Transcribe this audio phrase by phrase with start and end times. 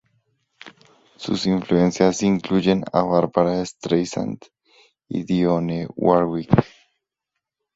[1.15, 4.39] Sus influencias incluyen a Barbra Streisand
[5.07, 6.49] y Dionne Warwick.